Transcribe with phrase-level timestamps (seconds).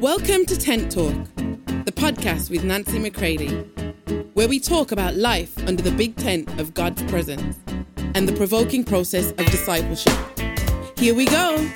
[0.00, 3.48] Welcome to Tent Talk, the podcast with Nancy McCready,
[4.34, 7.58] where we talk about life under the big tent of God's presence
[8.14, 10.16] and the provoking process of discipleship.
[10.96, 11.68] Here we go.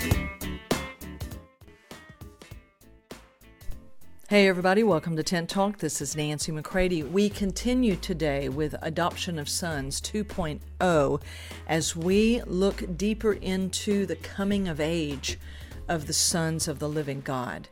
[4.28, 5.78] Hey, everybody, welcome to Tent Talk.
[5.78, 7.02] This is Nancy McCready.
[7.02, 11.20] We continue today with Adoption of Sons 2.0
[11.66, 15.40] as we look deeper into the coming of age
[15.88, 17.68] of the sons of the living God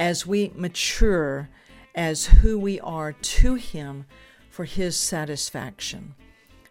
[0.00, 1.50] as we mature
[1.94, 4.06] as who we are to Him
[4.48, 6.14] for His satisfaction.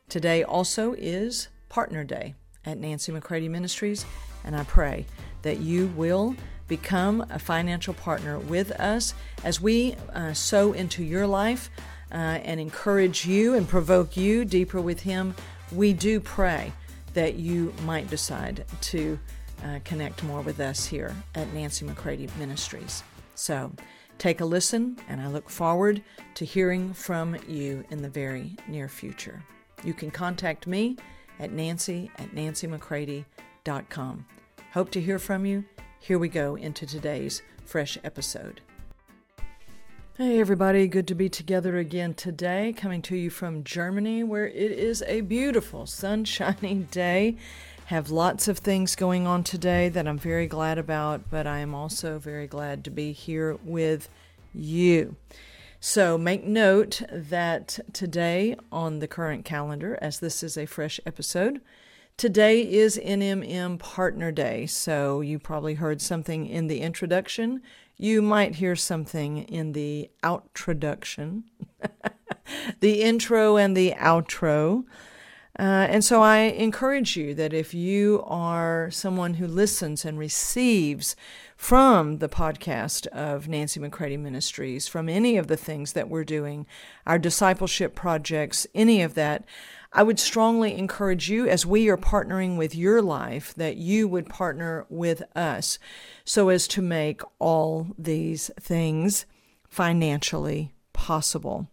[0.09, 2.33] Today also is Partner Day
[2.65, 4.03] at Nancy McCready Ministries,
[4.43, 5.05] and I pray
[5.43, 6.35] that you will
[6.67, 11.69] become a financial partner with us as we uh, sow into your life
[12.11, 15.35] uh, and encourage you and provoke you deeper with Him.
[15.71, 16.71] We do pray
[17.13, 19.19] that you might decide to
[19.63, 23.03] uh, connect more with us here at Nancy McCready Ministries.
[23.39, 23.71] So
[24.17, 26.03] take a listen, and I look forward
[26.35, 29.41] to hearing from you in the very near future.
[29.81, 30.97] You can contact me
[31.39, 34.25] at nancy at nancymccready.com.
[34.73, 35.63] Hope to hear from you.
[36.01, 38.59] Here we go into today's fresh episode.
[40.17, 44.73] Hey, everybody, good to be together again today, coming to you from Germany, where it
[44.73, 47.37] is a beautiful, sunshiny day
[47.89, 51.73] have lots of things going on today that I'm very glad about, but I am
[51.73, 54.09] also very glad to be here with
[54.53, 55.15] you.
[55.79, 61.61] So make note that today on the current calendar, as this is a fresh episode,
[62.15, 64.67] today is NMM Partner Day.
[64.67, 67.59] So you probably heard something in the introduction.
[67.97, 71.45] You might hear something in the outroduction,
[72.81, 74.83] the intro and the outro.
[75.59, 81.17] Uh, and so I encourage you that if you are someone who listens and receives
[81.57, 86.65] from the podcast of Nancy McCready Ministries, from any of the things that we're doing,
[87.05, 89.43] our discipleship projects, any of that,
[89.91, 94.29] I would strongly encourage you, as we are partnering with your life, that you would
[94.29, 95.77] partner with us
[96.23, 99.25] so as to make all these things
[99.67, 101.67] financially possible.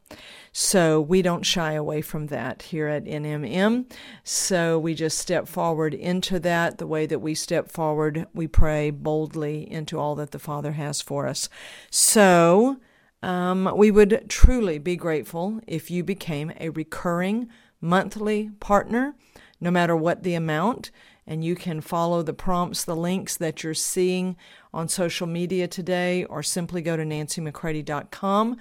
[0.58, 3.92] So we don't shy away from that here at NMM.
[4.24, 8.26] So we just step forward into that the way that we step forward.
[8.32, 11.50] We pray boldly into all that the Father has for us.
[11.90, 12.78] So
[13.22, 17.50] um, we would truly be grateful if you became a recurring
[17.82, 19.14] monthly partner,
[19.60, 20.90] no matter what the amount.
[21.26, 24.38] And you can follow the prompts, the links that you're seeing
[24.72, 28.56] on social media today, or simply go to nancymccready.com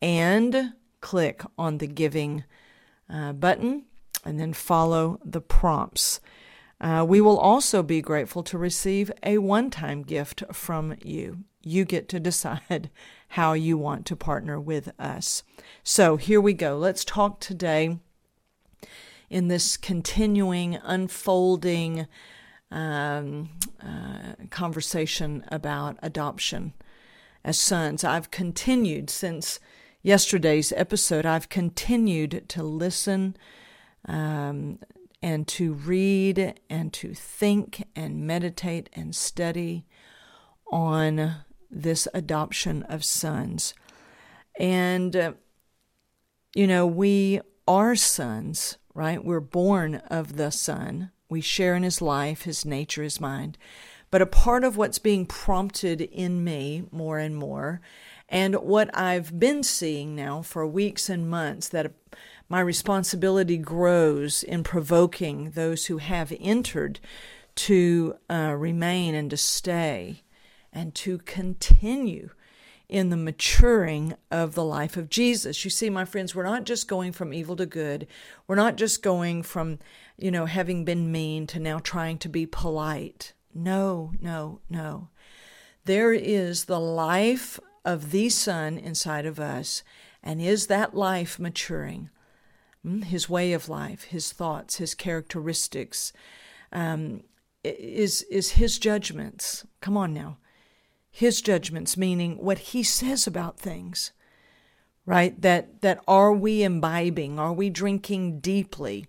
[0.00, 0.72] and
[1.06, 2.42] click on the giving
[3.08, 3.84] uh, button
[4.24, 6.20] and then follow the prompts.
[6.80, 11.44] Uh, we will also be grateful to receive a one time gift from you.
[11.62, 12.90] You get to decide
[13.28, 15.44] how you want to partner with us.
[15.84, 16.76] So here we go.
[16.76, 18.00] Let's talk today
[19.30, 22.08] in this continuing, unfolding
[22.72, 23.50] um,
[23.80, 26.72] uh, conversation about adoption
[27.44, 28.02] as sons.
[28.02, 29.60] I've continued since
[30.06, 33.36] yesterday's episode, I've continued to listen
[34.06, 34.78] um,
[35.20, 39.84] and to read and to think and meditate and study
[40.70, 41.34] on
[41.68, 43.74] this adoption of sons.
[44.60, 45.32] And, uh,
[46.54, 49.24] you know, we are sons, right?
[49.24, 51.10] We're born of the Son.
[51.28, 53.58] We share in his life, his nature, his mind.
[54.12, 57.80] But a part of what's being prompted in me more and more
[58.28, 61.92] and what I've been seeing now for weeks and months that
[62.48, 67.00] my responsibility grows in provoking those who have entered
[67.56, 70.22] to uh, remain and to stay
[70.72, 72.30] and to continue
[72.88, 75.64] in the maturing of the life of Jesus.
[75.64, 78.06] You see, my friends, we're not just going from evil to good.
[78.46, 79.80] We're not just going from,
[80.16, 83.32] you know, having been mean to now trying to be polite.
[83.54, 85.08] No, no, no.
[85.84, 89.82] There is the life of the Son inside of us.
[90.22, 92.10] And is that life maturing?
[92.82, 96.12] Hmm, his way of life, his thoughts, his characteristics,
[96.72, 97.22] um,
[97.64, 99.64] is, is his judgments.
[99.80, 100.36] Come on now.
[101.10, 104.12] His judgments, meaning what he says about things,
[105.06, 105.40] right?
[105.40, 107.38] That, that are we imbibing?
[107.38, 109.06] Are we drinking deeply?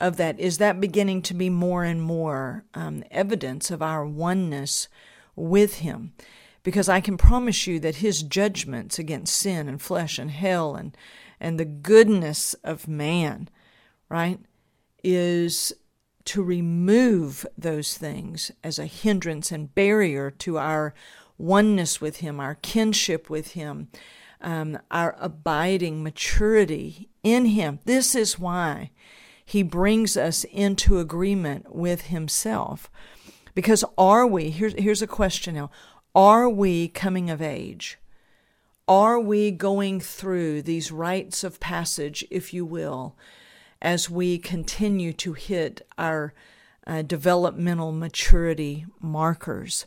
[0.00, 0.38] of that?
[0.38, 4.88] Is that beginning to be more and more um, evidence of our oneness
[5.34, 6.12] with Him?
[6.68, 10.94] Because I can promise you that his judgments against sin and flesh and hell and,
[11.40, 13.48] and the goodness of man,
[14.10, 14.38] right,
[15.02, 15.72] is
[16.26, 20.92] to remove those things as a hindrance and barrier to our
[21.38, 23.88] oneness with Him, our kinship with Him,
[24.42, 27.78] um, our abiding maturity in Him.
[27.86, 28.90] This is why
[29.42, 32.90] He brings us into agreement with Himself.
[33.54, 35.70] Because are we, here's, here's a question now,
[36.18, 37.96] are we coming of age?
[38.88, 43.16] Are we going through these rites of passage, if you will,
[43.80, 46.34] as we continue to hit our
[46.88, 49.86] uh, developmental maturity markers?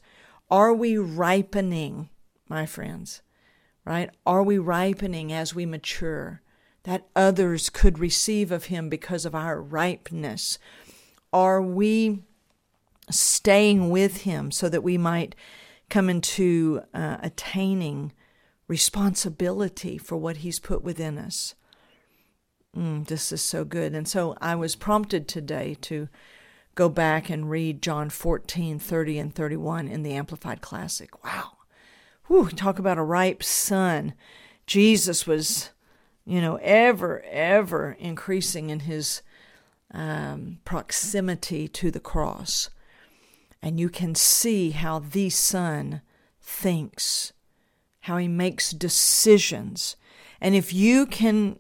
[0.50, 2.08] Are we ripening,
[2.48, 3.22] my friends?
[3.84, 4.10] Right?
[4.26, 6.42] Are we ripening as we mature
[6.84, 10.60] that others could receive of Him because of our ripeness?
[11.34, 12.24] Are we
[13.10, 15.36] staying with Him so that we might
[15.92, 18.14] come into uh, attaining
[18.68, 21.54] responsibility for what He's put within us?
[22.76, 23.94] Mm, this is so good.
[23.94, 26.08] And so I was prompted today to
[26.74, 31.24] go back and read John 14, 30, and 31 in the Amplified Classic.
[31.24, 31.58] Wow.
[32.28, 34.14] Whew, talk about a ripe son.
[34.66, 35.72] Jesus was,
[36.26, 39.22] you know, ever, ever increasing in his
[39.94, 42.70] um, proximity to the cross.
[43.62, 46.02] And you can see how the Son
[46.40, 47.34] thinks,
[48.02, 49.96] how he makes decisions.
[50.40, 51.60] And if you can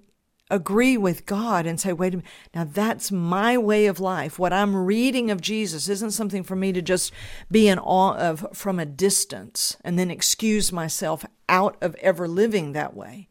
[0.49, 4.37] agree with God and say, wait a minute, now that's my way of life.
[4.37, 7.13] What I'm reading of Jesus isn't something for me to just
[7.49, 12.73] be in awe of from a distance and then excuse myself out of ever living
[12.73, 13.29] that way,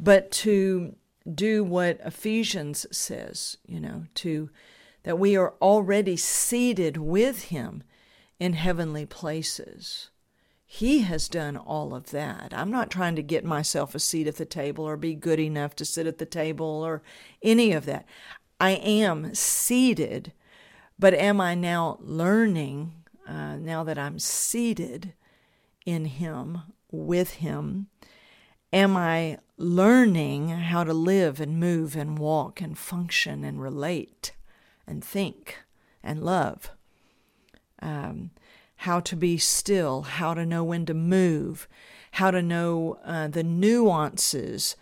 [0.00, 0.96] but to
[1.32, 4.48] do what Ephesians says, you know, to
[5.02, 7.82] that we are already seated with him
[8.38, 10.10] in heavenly places.
[10.66, 12.52] He has done all of that.
[12.52, 15.76] I'm not trying to get myself a seat at the table or be good enough
[15.76, 17.02] to sit at the table or
[17.40, 18.04] any of that.
[18.60, 20.32] I am seated,
[20.98, 22.94] but am I now learning,
[23.28, 25.14] uh, now that I'm seated
[25.84, 27.86] in Him, with Him?
[28.72, 34.32] Am I learning how to live and move and walk and function and relate
[34.86, 35.58] and think
[36.02, 36.72] and love?
[37.82, 38.30] Um,
[38.80, 41.66] how to be still, how to know when to move,
[42.12, 44.76] how to know uh, the nuances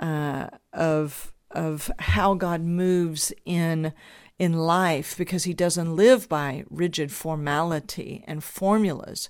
[0.00, 3.92] uh, of of how God moves in
[4.38, 9.28] in life, because He doesn't live by rigid formality and formulas,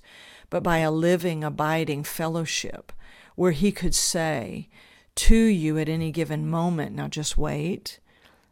[0.49, 2.91] but by a living, abiding fellowship,
[3.35, 4.69] where He could say
[5.15, 7.99] to you at any given moment, "Now just wait."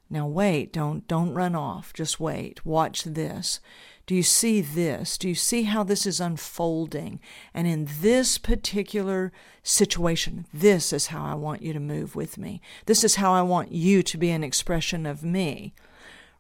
[0.10, 1.94] Now wait, don't don't run off.
[1.94, 2.66] Just wait.
[2.66, 3.62] Watch this.
[4.12, 5.18] Do you see this?
[5.18, 7.22] Do you see how this is unfolding?
[7.54, 9.32] And in this particular
[9.64, 12.60] situation, this is how I want you to move with me.
[12.88, 15.74] This is how I want you to be an expression of me.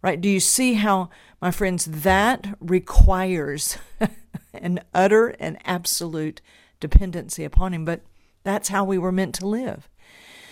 [0.01, 0.19] Right?
[0.19, 3.77] Do you see how, my friends, that requires
[4.53, 6.41] an utter and absolute
[6.81, 7.85] dependency upon Him?
[7.85, 8.01] But
[8.43, 9.87] that's how we were meant to live.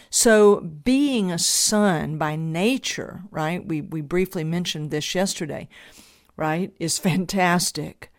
[0.10, 3.68] So, being a son by nature, right?
[3.68, 5.68] We, we briefly mentioned this yesterday
[6.40, 8.12] right, is fantastic.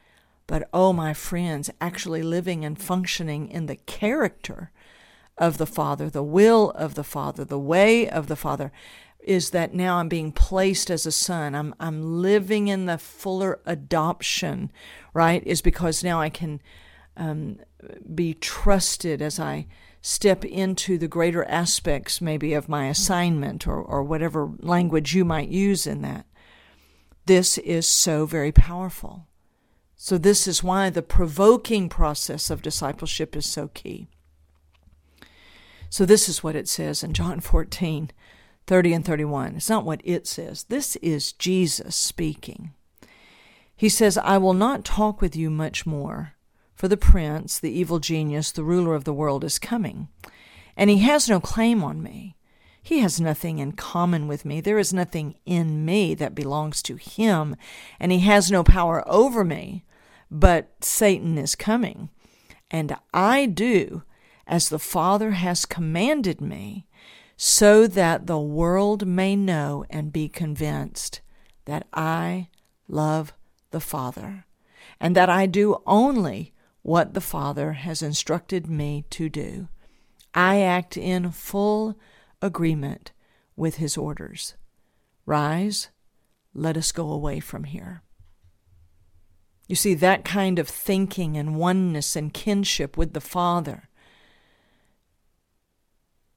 [0.46, 4.70] But oh, my friends, actually living and functioning in the character
[5.38, 8.70] of the Father, the will of the Father, the way of the Father,
[9.20, 11.54] is that now I'm being placed as a son.
[11.54, 14.70] I'm I'm living in the fuller adoption,
[15.14, 15.42] right?
[15.46, 16.60] Is because now I can
[17.16, 17.58] um,
[18.14, 19.66] be trusted as I
[20.02, 25.48] step into the greater aspects, maybe of my assignment or or whatever language you might
[25.48, 26.26] use in that.
[27.30, 29.28] This is so very powerful.
[29.94, 34.08] So, this is why the provoking process of discipleship is so key.
[35.90, 38.10] So, this is what it says in John 14
[38.66, 39.54] 30 and 31.
[39.54, 42.72] It's not what it says, this is Jesus speaking.
[43.76, 46.32] He says, I will not talk with you much more,
[46.74, 50.08] for the prince, the evil genius, the ruler of the world, is coming,
[50.76, 52.34] and he has no claim on me.
[52.82, 54.60] He has nothing in common with me.
[54.60, 57.56] There is nothing in me that belongs to him,
[57.98, 59.84] and he has no power over me.
[60.30, 62.08] But Satan is coming,
[62.70, 64.02] and I do
[64.46, 66.86] as the Father has commanded me,
[67.36, 71.20] so that the world may know and be convinced
[71.64, 72.48] that I
[72.88, 73.32] love
[73.70, 74.46] the Father,
[74.98, 79.68] and that I do only what the Father has instructed me to do.
[80.34, 81.98] I act in full
[82.42, 83.12] agreement
[83.56, 84.54] with his orders.
[85.26, 85.88] Rise,
[86.54, 88.02] let us go away from here.
[89.68, 93.88] You see, that kind of thinking and oneness and kinship with the Father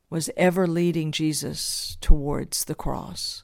[0.07, 3.43] was ever leading Jesus towards the cross,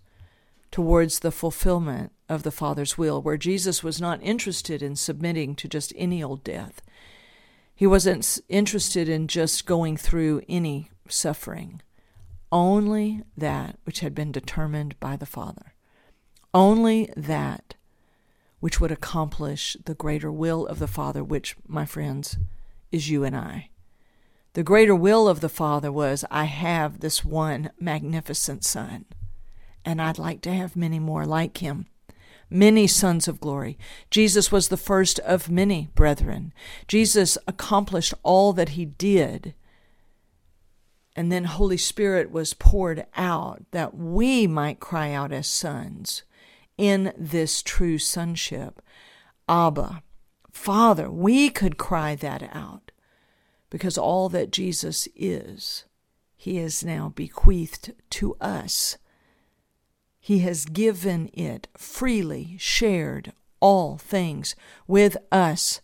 [0.69, 5.67] towards the fulfillment of the Father's will, where Jesus was not interested in submitting to
[5.67, 6.83] just any old death.
[7.73, 11.81] He wasn't interested in just going through any suffering,
[12.51, 15.73] only that which had been determined by the Father,
[16.53, 17.75] only that
[18.59, 22.37] which would accomplish the greater will of the Father, which, my friends,
[22.91, 23.69] is you and I.
[24.53, 29.05] The greater will of the Father was, I have this one magnificent Son,
[29.85, 31.87] and I'd like to have many more like him.
[32.49, 33.77] Many sons of glory.
[34.09, 36.51] Jesus was the first of many brethren.
[36.87, 39.53] Jesus accomplished all that he did.
[41.19, 46.23] And then Holy Spirit was poured out that we might cry out as sons
[46.77, 48.81] in this true sonship.
[49.49, 50.01] Abba,
[50.49, 52.93] Father, we could cry that out
[53.69, 55.83] because all that Jesus is,
[56.37, 58.97] he has now bequeathed to us.
[60.21, 64.55] He has given it freely, shared all things
[64.87, 65.81] with us,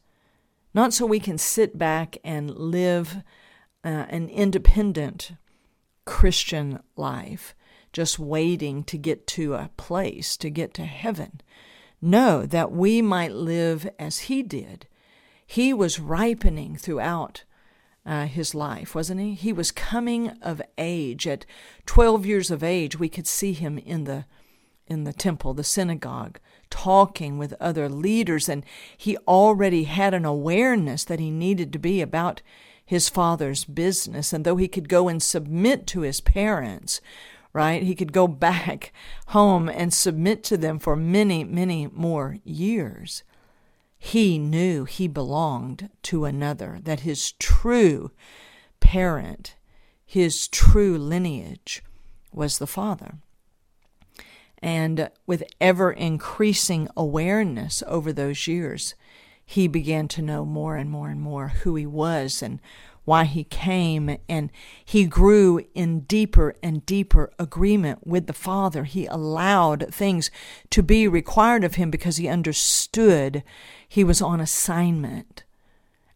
[0.73, 3.17] not so we can sit back and live
[3.85, 5.33] uh, an independent
[6.05, 7.55] Christian life,
[7.93, 11.41] just waiting to get to a place, to get to heaven.
[12.01, 14.87] No, that we might live as He did.
[15.47, 17.43] He was ripening throughout
[18.05, 19.33] uh, his life, wasn't he?
[19.33, 21.27] He was coming of age.
[21.27, 21.45] At
[21.85, 24.25] 12 years of age, we could see him in the
[24.87, 26.39] in the temple, the synagogue,
[26.69, 28.63] talking with other leaders, and
[28.95, 32.43] he already had an awareness that he needed to be about
[32.85, 34.31] his father's business.
[34.31, 37.01] And though he could go and submit to his parents,
[37.53, 38.93] right, he could go back
[39.27, 43.23] home and submit to them for many, many more years
[44.05, 48.11] he knew he belonged to another, that his true
[48.79, 49.55] parent,
[50.05, 51.83] his true lineage
[52.31, 53.15] was the Father.
[54.59, 58.93] And with ever increasing awareness over those years,
[59.45, 62.59] he began to know more and more and more who he was and
[63.05, 64.51] why he came, and
[64.83, 68.83] he grew in deeper and deeper agreement with the Father.
[68.83, 70.31] He allowed things
[70.71, 73.43] to be required of him because he understood
[73.87, 75.43] he was on assignment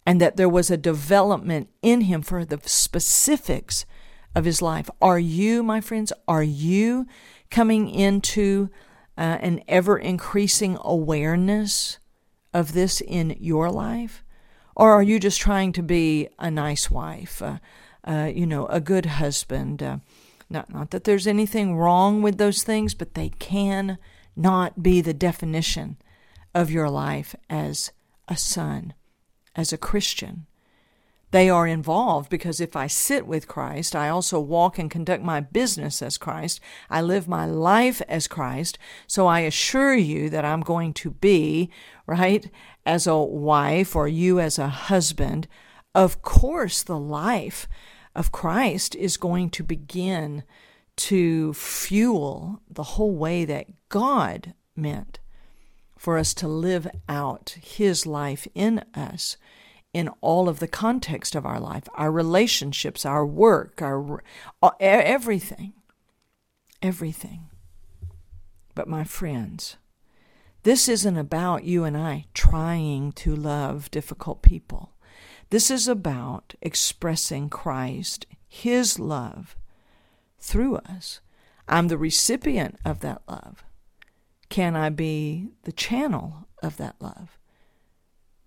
[0.09, 3.85] and that there was a development in him for the specifics
[4.33, 4.89] of his life.
[4.99, 7.05] Are you, my friends, are you
[7.51, 8.69] coming into
[9.17, 11.99] uh, an ever increasing awareness
[12.53, 14.23] of this in your life?
[14.75, 17.57] Or are you just trying to be a nice wife, uh,
[18.05, 19.83] uh, you know, a good husband?
[19.83, 19.97] Uh,
[20.49, 23.97] not, not that there's anything wrong with those things, but they can
[24.35, 25.97] not be the definition
[26.55, 27.91] of your life as
[28.27, 28.93] a son,
[29.55, 30.47] as a Christian.
[31.31, 35.39] They are involved because if I sit with Christ, I also walk and conduct my
[35.39, 36.59] business as Christ.
[36.89, 38.79] I live my life as Christ.
[39.05, 41.69] So I assure you that I'm going to be,
[42.07, 42.49] right,
[42.85, 45.47] as a wife or you as a husband.
[45.93, 47.67] Of course, the life
[48.15, 50.43] of Christ is going to begin
[50.97, 55.19] to fuel the whole way that God meant
[55.95, 59.37] for us to live out His life in us
[59.93, 64.23] in all of the context of our life, our relationships, our work, our
[64.61, 65.73] uh, everything.
[66.81, 67.49] Everything.
[68.75, 69.77] But my friends,
[70.63, 74.93] this isn't about you and I trying to love difficult people.
[75.49, 79.55] This is about expressing Christ, His love,
[80.39, 81.21] through us.
[81.67, 83.63] I'm the recipient of that love.
[84.49, 87.38] Can I be the channel of that love?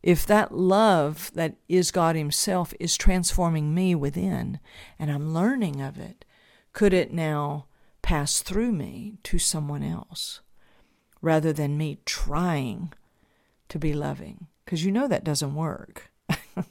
[0.02, 4.58] If that love that is God Himself is transforming me within
[4.98, 6.24] and I'm learning of it,
[6.72, 7.66] could it now
[8.02, 10.40] pass through me to someone else
[11.20, 12.92] rather than me trying
[13.68, 14.48] to be loving?
[14.64, 16.10] Because you know that doesn't work.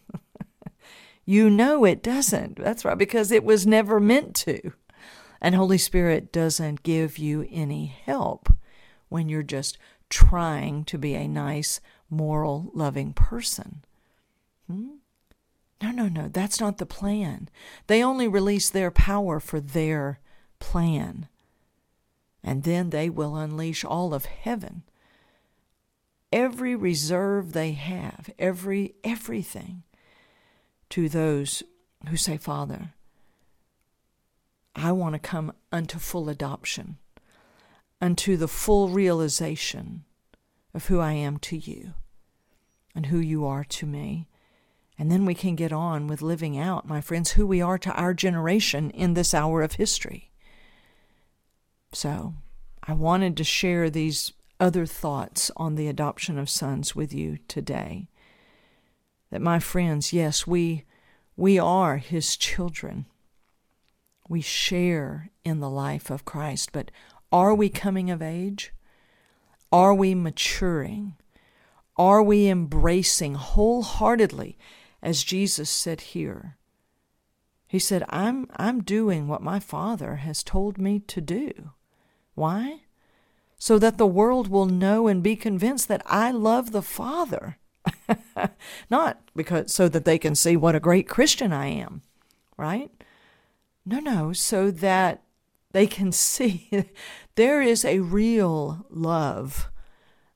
[1.25, 2.57] you know it doesn't.
[2.57, 4.73] That's right, because it was never meant to.
[5.41, 8.53] And Holy Spirit doesn't give you any help
[9.09, 9.77] when you're just
[10.09, 11.79] trying to be a nice,
[12.11, 13.83] moral, loving person.
[14.67, 14.95] Hmm?
[15.81, 17.49] No, no, no, that's not the plan.
[17.87, 20.19] They only release their power for their
[20.59, 21.27] plan.
[22.43, 24.83] And then they will unleash all of heaven.
[26.31, 29.83] Every reserve they have, every everything
[30.89, 31.63] to those
[32.07, 32.93] who say, Father,
[34.75, 36.97] I want to come unto full adoption,
[37.99, 40.05] unto the full realization
[40.73, 41.93] of who I am to you
[42.95, 44.27] and who you are to me.
[44.97, 47.91] And then we can get on with living out, my friends, who we are to
[47.93, 50.31] our generation in this hour of history.
[51.91, 52.35] So,
[52.83, 58.07] I wanted to share these other thoughts on the adoption of sons with you today.
[59.31, 60.83] that my friends, yes, we
[61.37, 63.05] we are his children.
[64.27, 66.91] We share in the life of Christ, but
[67.31, 68.73] are we coming of age?
[69.71, 71.15] Are we maturing?
[71.97, 74.57] Are we embracing wholeheartedly,
[75.01, 76.57] as Jesus said here?
[77.67, 81.71] He said, I'm, I'm doing what my Father has told me to do.
[82.35, 82.81] Why?
[83.57, 87.57] So that the world will know and be convinced that I love the Father.
[88.89, 92.01] Not because so that they can see what a great Christian I am,
[92.57, 92.91] right?
[93.85, 95.23] No, no, so that
[95.71, 96.69] they can see
[97.35, 99.69] there is a real love,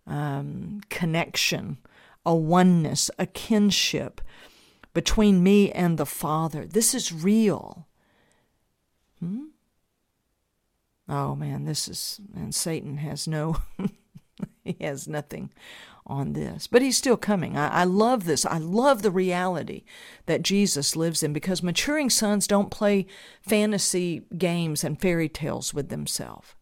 [0.07, 1.77] um, connection,
[2.25, 4.21] a oneness, a kinship
[4.93, 6.65] between me and the Father.
[6.65, 7.87] This is real.
[9.19, 9.45] Hmm?
[11.07, 13.57] Oh man, this is, and Satan has no,
[14.63, 15.51] he has nothing
[16.07, 16.67] on this.
[16.67, 17.57] But he's still coming.
[17.57, 18.45] I, I, love this.
[18.45, 19.83] I love the reality
[20.27, 23.07] that Jesus lives in because maturing sons don't play
[23.41, 26.55] fantasy games and fairy tales with themselves.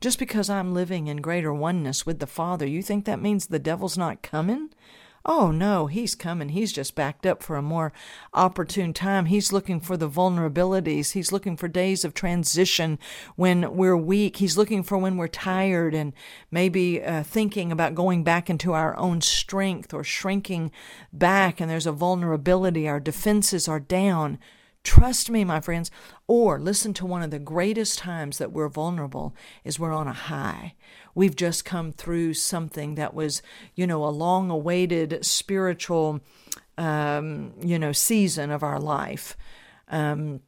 [0.00, 3.58] Just because I'm living in greater oneness with the Father, you think that means the
[3.58, 4.70] devil's not coming?
[5.24, 6.50] Oh no, he's coming.
[6.50, 7.92] He's just backed up for a more
[8.32, 9.26] opportune time.
[9.26, 11.12] He's looking for the vulnerabilities.
[11.12, 12.98] He's looking for days of transition
[13.36, 14.38] when we're weak.
[14.38, 16.14] He's looking for when we're tired and
[16.50, 20.72] maybe uh, thinking about going back into our own strength or shrinking
[21.12, 22.88] back and there's a vulnerability.
[22.88, 24.38] Our defenses are down.
[24.82, 25.90] Trust me, my friends.
[26.26, 29.34] Or listen to one of the greatest times that we're vulnerable
[29.64, 30.74] is we're on a high.
[31.14, 33.42] We've just come through something that was,
[33.74, 36.20] you know, a long awaited spiritual,
[36.78, 39.36] um, you know, season of our life.
[39.88, 40.40] Um,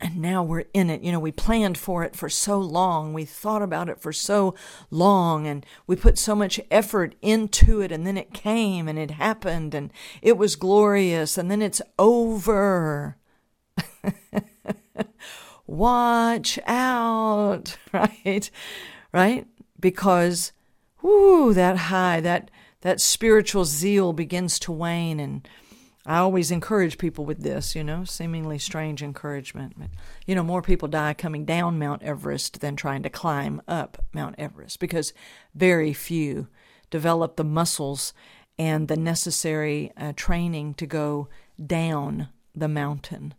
[0.00, 1.02] and now we're in it.
[1.02, 3.12] You know, we planned for it for so long.
[3.12, 4.54] We thought about it for so
[4.90, 7.90] long and we put so much effort into it.
[7.90, 11.38] And then it came and it happened and it was glorious.
[11.38, 13.16] And then it's over.
[15.68, 18.50] Watch out, right?
[19.12, 19.46] Right?
[19.78, 20.52] Because,
[21.02, 22.50] whoo, that high, that,
[22.80, 25.20] that spiritual zeal begins to wane.
[25.20, 25.46] And
[26.06, 29.74] I always encourage people with this, you know, seemingly strange encouragement.
[29.76, 29.90] But,
[30.26, 34.36] you know, more people die coming down Mount Everest than trying to climb up Mount
[34.38, 35.12] Everest because
[35.54, 36.48] very few
[36.88, 38.14] develop the muscles
[38.58, 41.28] and the necessary uh, training to go
[41.64, 43.34] down the mountain.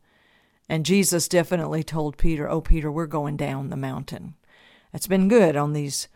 [0.70, 4.36] And Jesus definitely told Peter, Oh, Peter, we're going down the mountain.
[4.94, 6.08] It's been good on these,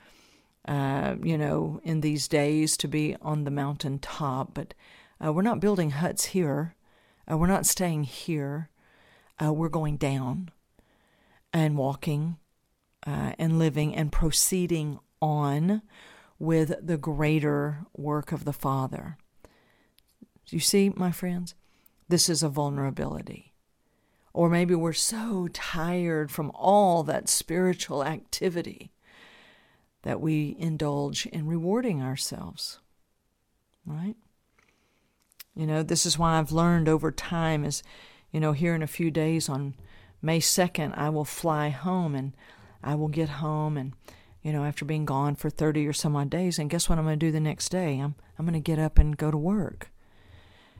[0.67, 4.75] uh, you know, in these days to be on the mountain top, but
[5.23, 6.75] uh, we're not building huts here.
[7.29, 8.69] Uh, we're not staying here.
[9.43, 10.51] Uh, we're going down
[11.51, 12.37] and walking
[13.07, 15.81] uh, and living and proceeding on
[16.37, 19.17] with the greater work of the Father.
[20.49, 21.55] You see, my friends,
[22.07, 23.52] this is a vulnerability.
[24.33, 28.91] Or maybe we're so tired from all that spiritual activity
[30.01, 32.79] that we indulge in rewarding ourselves.
[33.85, 34.15] Right?
[35.55, 37.83] You know, this is why I've learned over time is,
[38.31, 39.75] you know, here in a few days on
[40.21, 42.33] May 2nd, I will fly home and
[42.83, 43.93] I will get home and,
[44.41, 47.05] you know, after being gone for 30 or some odd days, and guess what I'm
[47.05, 47.99] going to do the next day?
[47.99, 49.91] I'm, I'm going to get up and go to work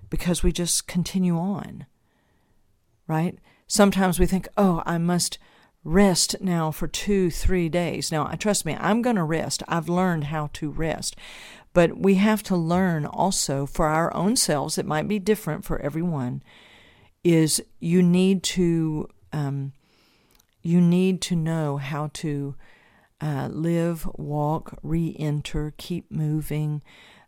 [0.10, 1.86] because we just continue on
[3.08, 3.38] right?
[3.68, 5.38] Sometimes we think, oh, I must
[5.84, 8.12] rest now for two, three days.
[8.12, 9.63] Now, trust me, I'm going to rest.
[9.68, 11.16] I've learned how to rest.
[11.74, 15.80] But we have to learn also for our own selves, it might be different for
[15.80, 16.44] everyone,
[17.24, 19.10] is you need to.
[19.32, 19.74] Um,
[20.63, 22.56] you need to know how to
[23.22, 26.82] uh, live, walk, re enter, keep moving,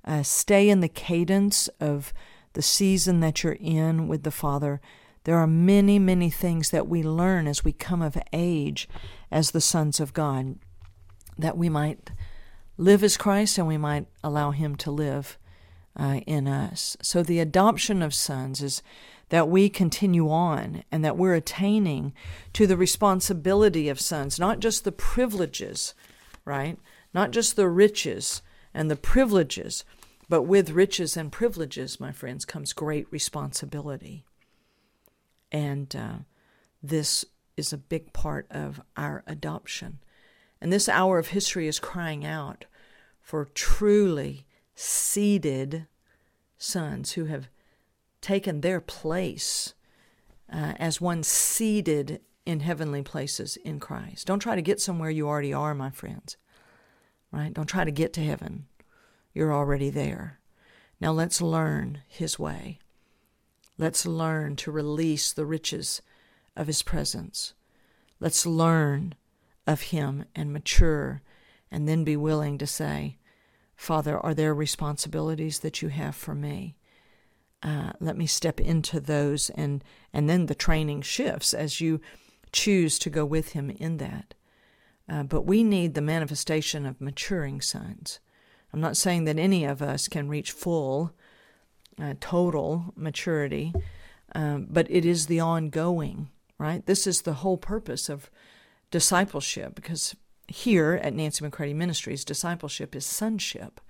[0.06, 2.14] uh, stay in the cadence of
[2.54, 4.80] the season that you're in with the Father
[5.26, 8.88] there are many, many things that we learn as we come of age
[9.32, 10.56] as the sons of God
[11.38, 12.12] that we might
[12.78, 15.38] live as Christ and we might allow Him to live
[15.98, 16.96] uh, in us.
[17.02, 18.84] So the adoption of sons is
[19.30, 22.14] that we continue on and that we're attaining
[22.54, 25.96] to the responsibility of sons, not just the privileges,
[26.44, 26.78] right?
[27.14, 28.42] Not just the riches
[28.74, 29.84] and the privileges,
[30.30, 34.26] but with riches and privileges, my friends, comes great responsibility.
[35.52, 36.18] And uh,
[36.82, 37.26] this
[37.58, 40.00] is a big part of our adoption.
[40.62, 42.66] And this hour of history is crying out
[43.22, 45.88] for truly seated
[46.58, 47.48] sons who have
[48.22, 49.74] taken their place
[50.52, 54.28] uh, as one seated in heavenly places in Christ.
[54.28, 56.38] Don't try to get somewhere you already are, my friends.
[57.32, 57.54] Right?
[57.54, 58.68] Don't try to get to heaven.
[59.34, 60.40] You're already there.
[61.02, 62.80] Now let's learn His way.
[63.78, 66.02] Let's learn to release the riches
[66.56, 67.54] of His presence.
[68.20, 69.16] Let's learn
[69.68, 71.22] of Him and mature,
[71.70, 73.18] and then be willing to say,
[73.76, 76.78] Father, are there responsibilities that you have for me?
[77.62, 79.84] Uh, let me step into those, and
[80.14, 82.00] and then the training shifts as you
[82.52, 84.34] choose to go with Him in that.
[85.10, 88.20] Uh, but we need the manifestation of maturing sons.
[88.72, 91.14] I'm not saying that any of us can reach full,
[92.02, 93.74] uh, total maturity,
[94.34, 96.86] um, but it is the ongoing, right?
[96.86, 98.30] This is the whole purpose of
[98.92, 100.16] discipleship because
[100.48, 103.82] here at Nancy McCready Ministries, discipleship is sonship.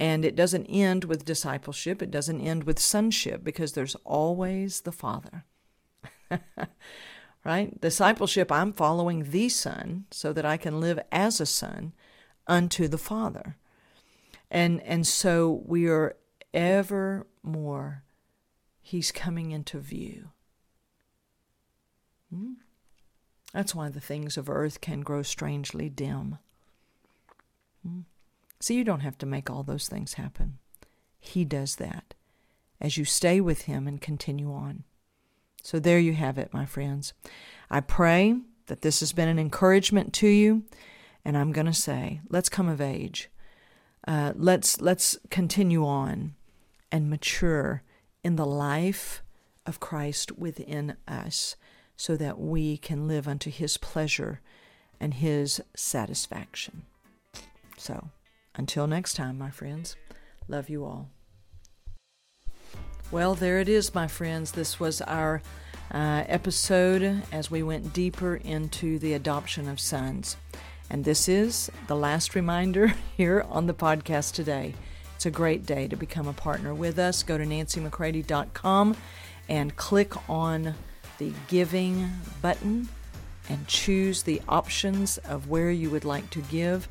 [0.00, 4.92] And it doesn't end with discipleship, it doesn't end with sonship because there's always the
[4.92, 5.44] Father.
[7.44, 7.80] right?
[7.80, 11.94] Discipleship, I'm following the Son so that I can live as a son
[12.46, 13.56] unto the Father.
[14.50, 16.16] And and so we are
[16.52, 18.04] ever more
[18.80, 20.30] he's coming into view.
[22.32, 22.54] Hmm?
[23.52, 26.38] That's why the things of earth can grow strangely dim.
[27.86, 28.00] Hmm?
[28.60, 30.58] See, you don't have to make all those things happen.
[31.18, 32.14] He does that
[32.80, 34.84] as you stay with Him and continue on.
[35.62, 37.12] So there you have it, my friends.
[37.70, 40.62] I pray that this has been an encouragement to you,
[41.24, 43.28] and I'm going to say, let's come of age.
[44.06, 46.34] Uh, let's let's continue on
[46.90, 47.82] and mature
[48.24, 49.22] in the life
[49.66, 51.56] of Christ within us
[51.96, 54.40] so that we can live unto his pleasure
[55.00, 56.82] and his satisfaction.
[57.76, 58.10] So,
[58.54, 59.96] until next time, my friends,
[60.48, 61.10] love you all.
[63.10, 64.52] Well, there it is, my friends.
[64.52, 65.42] This was our
[65.92, 70.36] uh, episode as we went deeper into the adoption of sons.
[70.90, 74.74] And this is the last reminder here on the podcast today.
[75.18, 77.24] It's a great day to become a partner with us.
[77.24, 78.96] Go to nancymccready.com
[79.48, 80.74] and click on
[81.18, 82.08] the giving
[82.40, 82.88] button
[83.48, 86.88] and choose the options of where you would like to give.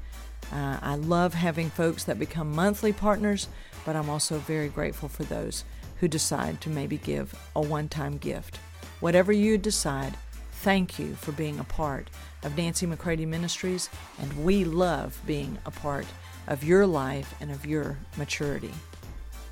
[0.52, 3.48] Uh, I love having folks that become monthly partners,
[3.86, 5.64] but I'm also very grateful for those
[6.02, 8.60] who decide to maybe give a one time gift.
[9.00, 10.18] Whatever you decide,
[10.52, 12.10] thank you for being a part
[12.44, 16.08] of Nancy McCready Ministries, and we love being a part
[16.48, 18.74] of your life and of your maturity.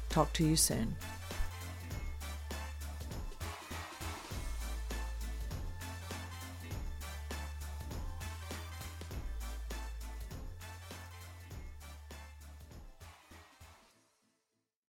[0.09, 0.95] Talk to you soon.